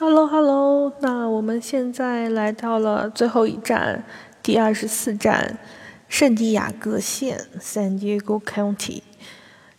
[0.00, 4.04] Hello，Hello，那我们现在来到了最后一站，
[4.40, 5.58] 第二十四站，
[6.08, 9.02] 圣地亚哥县 （San Diego County）。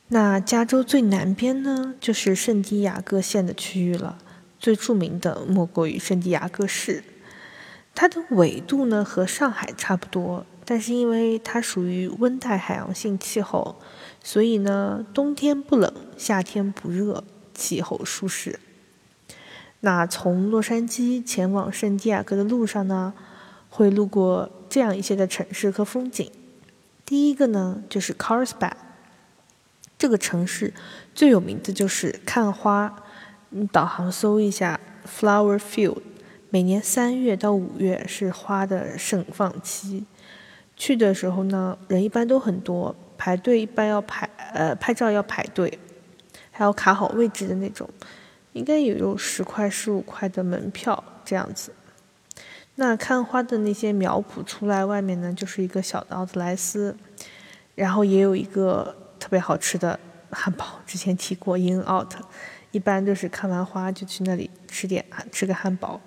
[0.10, 4.18] 那加州最南边呢，就是圣地亚哥县的区域了。
[4.60, 7.02] 最著名的莫过于圣地亚哥市，
[7.96, 13.78] 它的纬度呢和上海差不多，但是因为它属于温带海洋性气候，
[14.22, 17.24] 所以呢冬天不冷，夏天不热，
[17.54, 18.60] 气候舒适。
[19.82, 23.14] 那从洛杉矶前往圣地亚哥的路上呢，
[23.70, 26.30] 会路过这样一些的城市和风景。
[27.06, 28.74] 第一个呢就是 Carlsbad，
[29.98, 30.74] 这个城市
[31.16, 33.04] 最有名的就是看花。
[33.52, 36.02] 你导航搜一下 Flower Field，
[36.50, 40.06] 每年三月到五月是花的盛放期。
[40.76, 45.80] 去的时候呢，人一般都很多，排队一般要排，呃，拍照要排队，
[46.52, 47.90] 还要卡好位置的那种。
[48.54, 51.72] 应该也有十块、十五块的门票这样子。
[52.76, 56.96] 那看花的那些苗圃出来，外面呢就是一个小的奥特莱斯，
[57.76, 60.00] 然后也有一个特别好吃的
[60.32, 62.14] 汉堡，之前提过 In Out，
[62.72, 66.00] 一般就是看完花就去那里吃点吃个汉堡。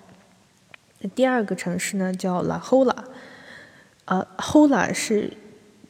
[1.13, 2.95] 第二个城市呢叫 La Jolla，
[4.05, 5.31] 呃，Jolla 是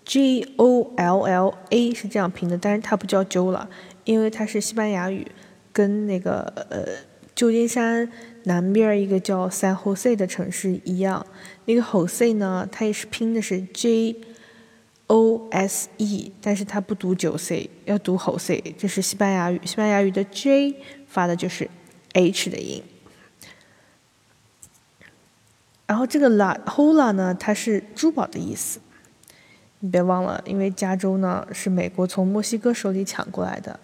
[0.03, 3.67] J O L L A 是这样拼的，但是它不叫 Jolla，
[4.03, 5.25] 因为它是西班牙语。
[5.73, 6.85] 跟那个呃
[7.35, 8.07] 旧金山
[8.43, 11.25] 南边一个叫 San Jose 的城市一样，
[11.65, 14.15] 那个 Jose 呢，它也是拼的是 J
[15.07, 20.75] O S E，但是它不读九 C，要读 Jose，这是西班牙语，西班牙语的 J
[21.07, 21.69] 发的就是
[22.13, 22.83] H 的音。
[25.85, 28.79] 然后这个 La Hola 呢，它是珠宝的意思，
[29.79, 33.79] 你别忘了，因为加州呢是美国从墨西哥手里抢过来的。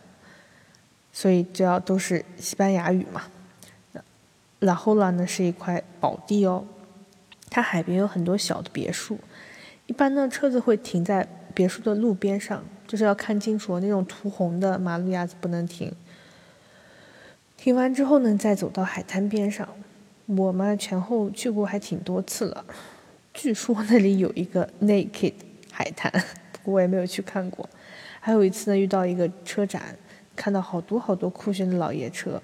[1.11, 3.23] 所以这要都是西班牙语嘛。
[4.59, 6.65] 拉后拉呢是一块宝地哦，
[7.49, 9.17] 它海边有很多小的别墅，
[9.85, 15.93] 一般呢车子会停在别墅的路边上，就是要看清楚那种涂红的马路牙子不能停。
[17.55, 19.65] 停完之后呢，再走到海滩边上。
[20.25, 22.65] 我们前后去过还挺多次了，
[23.33, 25.33] 据说那里有一个 naked
[25.71, 26.11] 海滩，
[26.51, 27.67] 不过我也没有去看过。
[28.19, 29.95] 还有一次呢，遇到一个车展。
[30.39, 32.41] 看到好多好多酷炫的老爷车，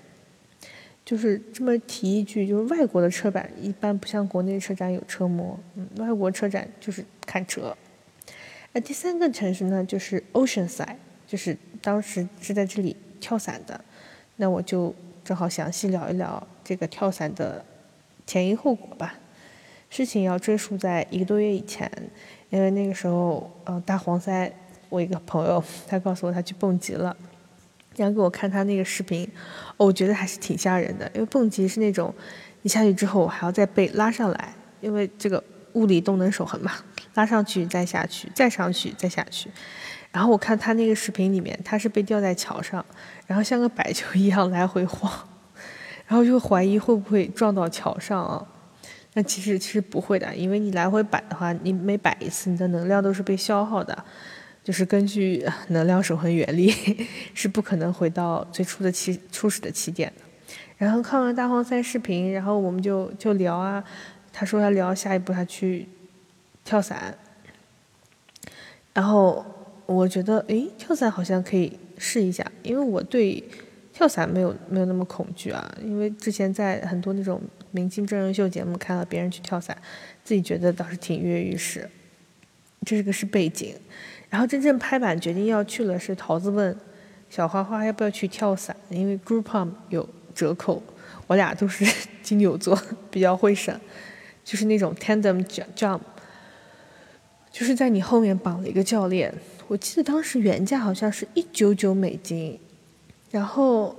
[1.06, 7.74] 就是这么提一句，就是外国的车展一般不像国内车展有车模，嗯，外国车展就是看车。
[8.74, 13.80] 那第三个城市呢，就是 Oceanside，就是当时是在这里跳伞的，
[14.36, 17.64] 那我就正好详细聊一聊这个跳伞的
[18.28, 19.16] 前因后果吧。
[19.90, 21.90] 事情要追溯在一个多月以前，
[22.50, 24.52] 因为那个时候，嗯，大黄塞，
[24.90, 27.16] 我一个朋友，他告诉我他去蹦极了。
[27.96, 29.30] 然后给我看他那个视频，
[29.78, 31.10] 我觉得还是挺吓人的。
[31.14, 32.14] 因为蹦极是那种，
[32.62, 36.72] 你下去之后还要再被拉上来，因为这个物理动能守恒嘛，
[37.14, 39.50] 拉上去再下去，再上去再下去。
[40.12, 42.86] 然后我看他那个视频里面，他是被吊在桥上，
[43.28, 45.12] 然后像个摆球一样来回晃，
[46.08, 48.46] 然后就怀疑会不会撞到桥上啊？
[49.14, 54.06] 那其实其实不会的，因为你来回摆的话，你每摆一次，你的能量都是被消耗的。
[54.66, 56.74] 就是根据 能量守恒原理，
[57.36, 60.24] 是不可能回到最初的起初始的起点的。
[60.78, 63.82] 然后看完大黄赛视频，然后我们就就聊啊，
[64.34, 65.88] 他说他聊下一步他去
[66.64, 67.16] 跳伞，
[68.92, 69.46] 然后
[69.86, 73.42] 我觉得诶，跳伞好像可以试一下，因为我对
[73.94, 77.40] 跳伞没有没有那么恐惧啊，因为之前在很多那种
[77.70, 79.78] 明星真人秀节目看到别人去跳伞，
[80.26, 81.88] 自己觉得倒是挺跃跃欲试。
[82.86, 83.74] 这个是背景。
[84.30, 86.76] 然后真正拍板决定要去了，是桃子问
[87.30, 90.82] 小花花要不要去跳伞，因为 Groupon 有折扣。
[91.28, 91.86] 我俩都是
[92.22, 93.80] 金牛座，比较会省，
[94.44, 95.44] 就是那种 tandem
[95.76, 96.00] jump，
[97.52, 99.34] 就是在你后面绑了一个教练。
[99.68, 102.60] 我记得当时原价好像是一九九美金，
[103.32, 103.96] 然后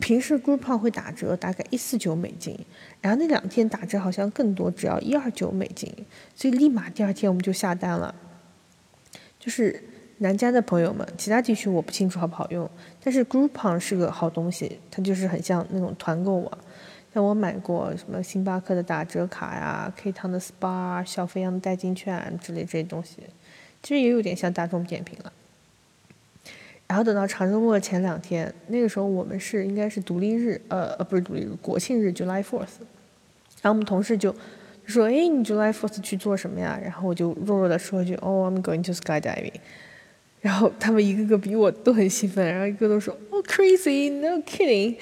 [0.00, 2.58] 平时 Groupon 会打折，大概一四九美金，
[3.00, 5.92] 然后那两天打折好像更多，只要一二九美金，
[6.34, 8.12] 所以立马第二天我们就下单了。
[9.46, 9.80] 就是
[10.18, 12.68] 南加的朋友们，其他地区我不清楚好不好用，
[13.00, 16.58] 但是 Groupon 是个好东西，它就是很像那种团购网。
[17.14, 23.18] 像我买过什么星巴克的打折卡呀、K 糖的 SPA、小肥羊的代金券之类这些东西，
[23.84, 25.32] 其实也有点像大众点评了。
[26.88, 32.82] 然后等到长周末前两天，那个时候我们是应该是独立日，呃呃不是独立日，国庆日 July Fourth，
[33.62, 34.34] 然后我们同事就。
[34.86, 36.78] 说，哎，你 July Fourth 去做什么呀？
[36.82, 39.52] 然后我就弱弱的说一句，哦，I'm going to skydiving。
[40.40, 44.96] 然后他们一个个比我都很兴奋，然后一个都说，哦，crazy，no kidding。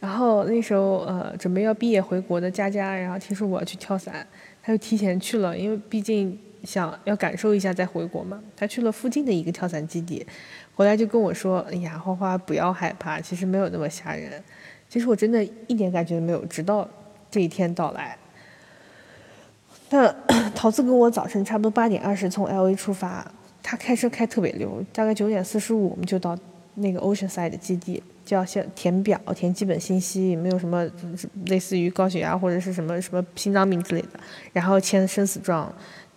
[0.00, 4.24] 然然后那时候呃准备要毕业回国的佳佳，然后听说我要去跳伞，
[4.62, 8.38] 他就提前去了，因为毕竟想要感受一下再回国嘛。
[8.54, 10.24] 他去了附近的一个跳伞基地，
[10.74, 14.30] 回来就跟我说：“哎呀，花花不要害怕，其实没有那么吓人。”
[14.90, 16.86] 其实我真的一点感觉都没有，直到
[17.30, 18.14] 这一天到来。
[19.90, 20.14] 那
[20.54, 23.30] 桃子跟我早晨差不多八点二十从 L A 出发，
[23.62, 26.36] 他开车开特别溜，大概九点四十五我们就到
[26.74, 28.02] 那个 Oceanside 的基地。
[28.24, 30.82] 就要先填表，填基本信息，没有什么
[31.44, 34.08] 类似于高血压或者是什么什么心脏病之类的，
[34.50, 35.70] 然后签生死状，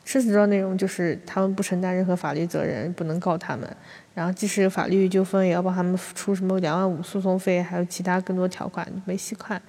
[0.06, 3.70] 生死状内容就是他们不承担任何法律责任，不能告他们，
[4.14, 9.62] 然后即使有法律纠纷，也要帮他们出什么两万五诉讼费，还有其他更多条款没细看，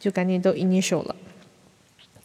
[0.00, 1.14] 就赶紧都 initial 了，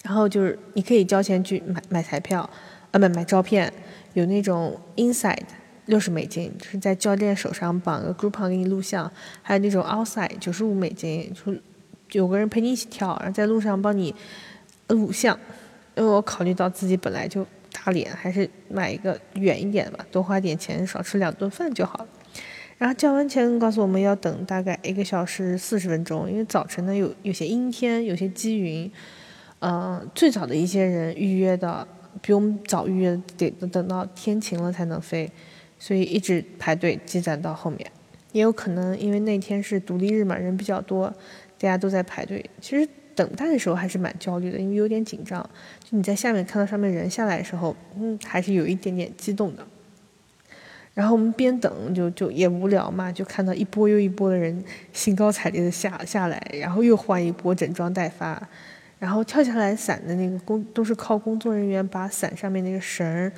[0.03, 2.49] 然后就是你可以交钱去买买彩票，
[2.91, 3.71] 啊不买照片，
[4.13, 5.37] 有那种 inside。
[5.85, 9.11] 六十美金，就是在教练手上绑个 group 给你录像，
[9.41, 11.51] 还有那种 outside 九十五美金，就
[12.11, 14.13] 有个人陪你一起跳，然后在路上帮你
[14.89, 15.35] 录像。
[15.95, 22.07] 因为我考虑到自己本来就打脸，还是买一个远一点的吧，多花点钱，少吃两顿饭就好了。
[22.77, 28.91] 然后交完钱，告诉我们要等大概一个小时四十分钟，因为早晨呢有有些阴天，有些积云。
[29.59, 31.87] 嗯，最早的一些人预约的
[32.21, 35.29] 比我们早预约，得等到天晴了才能飞。
[35.77, 37.89] 所以一直排队积攒到后面，
[38.33, 41.07] 也有可能因为那天是独立日嘛，人比较多，
[41.57, 42.43] 大家都在排队。
[42.59, 45.41] 其实等待的时候还是蛮焦虑的，因为有点紧张。
[45.83, 49.65] 就你在下面看到上面人下来的时候，嗯，还是有一点点激动的。
[50.93, 58.49] 然后我们边等就就也无聊嘛，就看到一波又一波的人兴高采烈的下下来，然后又换一波整装待发，
[58.99, 63.31] 然后跳下来伞的那个工都是靠工作人员把伞上面那个绳儿。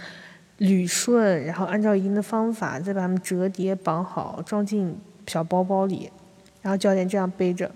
[0.59, 6.11] 捋顺，然后按照一定的方法再把它们折叠绑好，装进小包包里，
[6.61, 7.71] 然后教练这样背着。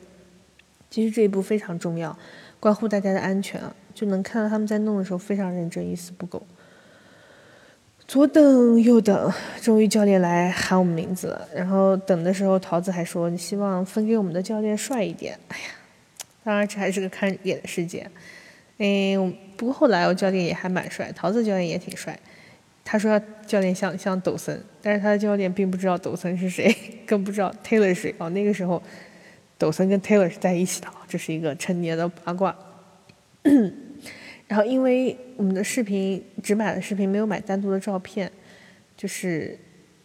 [0.92, 2.16] 其实这一步非常重要，
[2.60, 3.60] 关乎大家的安全，
[3.96, 6.46] 就能看到他们在弄的时候非常认真，一丝不苟。
[8.08, 11.48] 左等右等，终于教练来喊我们名字了。
[11.56, 15.64] 然后等的时候，桃子还说：“你希望分给我们的教练帅一点。”哎呀，
[16.45, 18.09] 当然这还是个看脸的世界。
[18.77, 22.18] 嗯，不过后来我教练也还蛮帅，桃子教练也挺帅。
[22.83, 26.71] 他说教练像像抖森，但是他的教练并不知道抖森是谁，
[27.07, 28.15] 更不知道 Taylor 是谁。
[28.19, 28.80] 哦，那个时候，
[29.57, 32.56] 抖森跟 Taylor 是在一起的，这是一个成年的八卦。
[34.48, 38.31] 然后因为我们的视频只买了视频，没有买单独的照片，
[38.95, 39.57] 就是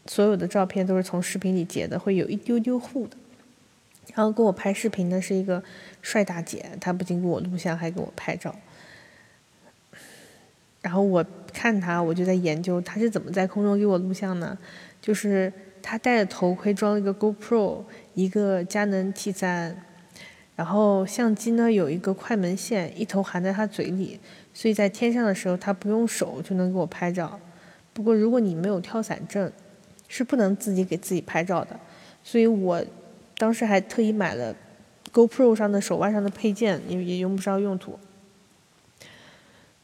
[0.07, 3.17] 所有的照片都是从视频里截的，会有一丢丢糊的。
[4.15, 5.63] 然后给我拍视频的是一个
[6.03, 8.55] 帅大姐，她不仅给我录像，还给我拍照。
[10.83, 14.59] 然后我看她，我就在研究她是怎么在空中给我录像呢？
[15.01, 15.53] 就是
[15.83, 17.85] 她戴着头盔，装了一个 GoPro，
[18.15, 19.77] 一个佳能 T 三，
[20.57, 24.19] 然后相机呢有一个快门线，一头含在她嘴里，
[24.53, 27.39] 所以在天上的时候她不用手就能给我拍照。
[27.93, 29.51] 不过如果你没有跳伞证，
[30.09, 31.79] 是不能自己给自己拍照的。
[32.23, 32.85] 所以我
[33.41, 34.55] 当时还特意买了
[35.15, 37.99] GoPro 上的手腕上的配件，也也用不上用途。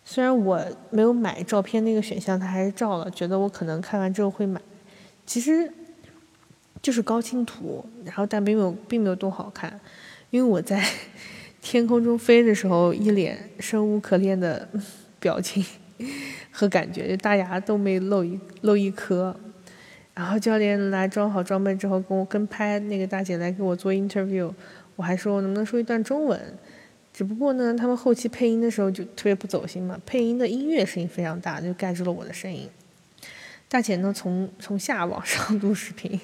[0.04, 4.60] 虽然我没有买照片那个选项，他还是照了，觉得我可能看完之后会买。
[5.24, 5.72] 其实
[6.82, 9.80] 就是高清图，然后但并没有并没有多好看，
[10.28, 10.84] 因为我在
[11.62, 14.68] 天空中飞的时候，一脸生无可恋的
[15.18, 15.64] 表情
[16.50, 19.34] 和感觉，就大牙都没露一露一颗。
[20.16, 24.50] 然后教练来装好装备之后，跟我跟拍那个大姐来给我做 interview，
[24.96, 26.40] 我还说我能不能说一段中文。
[27.12, 32.66] 只不过呢，他们后期配音的时候就特别不走心嘛，配音的音乐声音非常大，就盖住了我的声音。
[33.68, 36.18] 大姐呢，从从下往上录视频，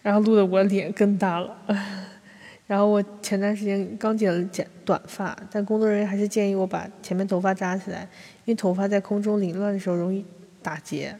[0.00, 1.54] 然后录的我脸更大了。
[2.66, 8.02] 然后我前段时间刚剪了剪短发，但工作人员还是建议我把前面头发扎起来，
[8.44, 10.24] 因为头发在空中凌乱的时候容易
[10.62, 11.14] 打结。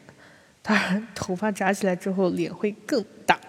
[0.61, 3.39] 当然，头发扎起来之后脸会更大。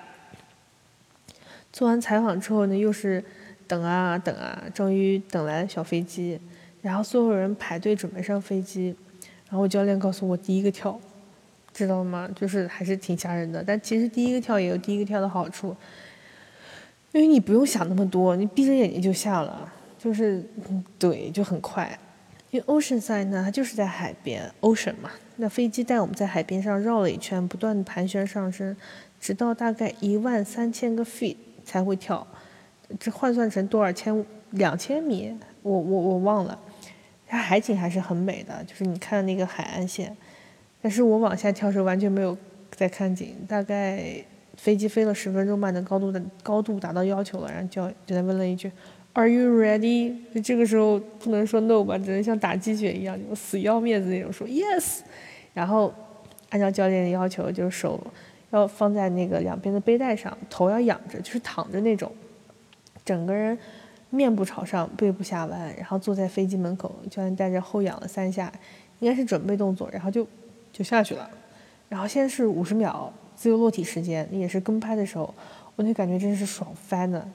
[1.73, 3.25] 做完采访之后呢，又是。
[3.69, 6.39] 等啊等啊，终于等来了小飞机，
[6.83, 8.95] 然后所有人排队准备上飞机，
[9.49, 11.01] 然后教练告诉我第一个跳，
[11.73, 12.29] 知道吗？
[12.37, 15.75] 就是还是挺吓人的，但其实第一个跳也有第一个跳的好处，
[17.13, 20.45] 因为你不用想那么多，你闭着眼睛就下了，就是
[20.99, 21.99] 对，就很快。
[22.53, 28.77] 因为 Ocean Side 呢，它就是在海边，Ocean 嘛，那飞机带我们在海边上绕了一圈，不断的盘旋上升，
[29.19, 32.27] 直到大概一万三千个 feet 才会跳。
[33.01, 35.35] 这换算成多少千两千米？
[35.63, 36.59] 我我我忘了。
[37.27, 40.15] 它海景还是很美的，就是你看那个海岸线。
[40.83, 42.37] 但是我往下跳时完全没有
[42.71, 44.23] 在看景，大概
[44.59, 48.71] 飞机飞了十分钟慢的高度的高度达到要求了，然后教就在问了一句
[49.13, 50.15] ，Are you ready？
[50.35, 55.01] 就这个时候不能说 no 吧，只能像打鸡血一样，就死要面子那种说 yes。
[55.55, 55.93] 然后
[56.51, 58.01] 按照教练的要求，就手
[58.51, 62.11] 要放在那个两边的背带上，头要仰着，就是躺着那种，
[63.05, 63.57] 整个人
[64.11, 68.53] 面部朝上，背部下弯，然后坐在飞机门口，教练带着后仰了三下，
[69.01, 70.27] 应该是准备动作，然后就
[70.73, 71.29] 就下去了。
[71.89, 73.13] 然后现在是五十秒。
[73.35, 75.35] 自由落体时间也是跟拍的时候，
[75.75, 77.27] 我就感觉真是爽翻了，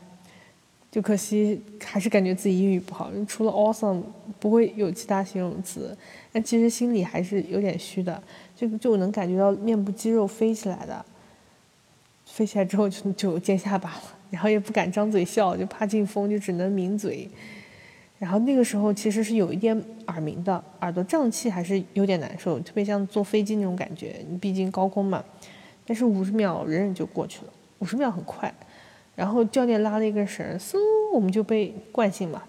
[0.98, 4.02] 就可惜还是感觉自己英语不好，除了 awesome
[4.40, 5.96] 不会有其他形容词，
[6.34, 8.20] 但其实心里还是有点虚的，
[8.56, 11.06] 就就能感觉到面部肌肉飞起来的，
[12.26, 14.02] 飞起来之后就就尖下巴了，
[14.32, 17.30] 然后也不敢张嘴笑，就怕进风，就只能抿嘴。
[18.18, 25.24] 然后那个时候其实是有一点耳鸣的，耳朵胀气还是有点难受，特别像坐飞机那种感觉，你毕竟高空嘛。
[25.86, 28.52] 但是五十秒忍忍就过去了，五十秒很快。
[29.18, 30.78] 然后教练拉了一根绳，嗖，
[31.12, 32.44] 我们就被惯性嘛，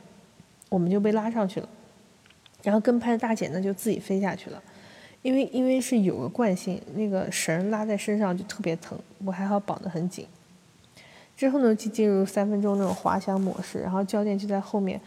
[0.68, 1.68] 我们就被拉上去了。
[2.62, 4.62] 然后跟拍的大姐呢就自己飞下去了，
[5.22, 10.26] 因为因为是有个惯性，那个绳拉在身上就特别疼，我还好绑得很紧。
[11.34, 15.00] 之后呢就进入三分钟那种滑翔模式，然后教练就在后面。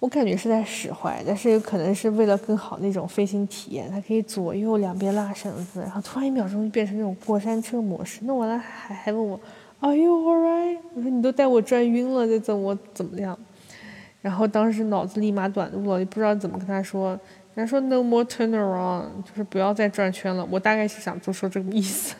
[0.00, 8.24] 我感觉是在使坏，但是有可能是为了更好那种飞行体验，它可以左右两边拉绳子，然后突然一秒钟就变成那种过山车模式。
[8.24, 9.40] 弄完了还还问我
[9.80, 10.78] ，Are you alright？
[10.94, 13.38] 我说你都带我转晕了，再怎么怎么样？
[14.20, 17.10] 然后当时脑子立马短路了，也不知道怎么跟他说。
[17.54, 20.46] 人家说 No more turn around，就是不要再转圈了。
[20.50, 22.14] 我大概是想就说这个意思。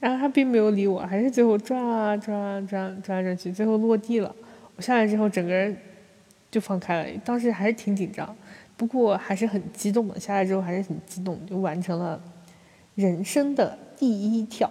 [0.00, 4.34] 然后他并没有理我，还是最后转啊转啊转转来转去，最后落地了。
[4.76, 5.76] 我下来之后整个人。
[6.50, 8.36] 就放开了，当时还是挺紧张，
[8.76, 10.20] 不过还是很激动的。
[10.20, 12.20] 下来之后还是很激动，就完成了
[12.94, 14.70] 人生的第一跳。